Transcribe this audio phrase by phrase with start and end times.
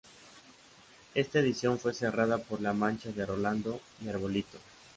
[1.13, 4.57] Esta edición fue cerrada por La Mancha de Rolando y Arbolito.